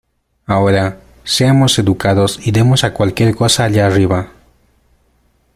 Ahora, 0.47 0.99
seamos 1.25 1.77
educados 1.77 2.39
y 2.43 2.49
demos 2.51 2.83
a 2.83 2.91
cualquier 2.91 3.35
cosa 3.35 3.65
allá 3.65 3.85
arriba... 3.85 4.31